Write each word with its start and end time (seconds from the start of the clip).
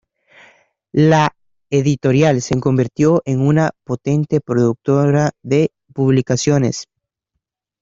La 1.09 1.29
editorial 1.69 2.41
se 2.41 2.59
convirtió 2.59 3.21
en 3.23 3.39
una 3.39 3.69
potente 3.85 4.41
productora 4.41 5.29
de 5.43 5.69
publicaciones. 5.93 6.87